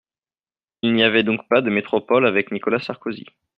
Il 0.81 0.95
n’y 0.95 1.03
avait 1.03 1.21
donc 1.21 1.47
pas 1.47 1.61
de 1.61 1.69
métropole 1.69 2.25
avec 2.25 2.51
Nicolas 2.51 2.79
Sarkozy. 2.79 3.27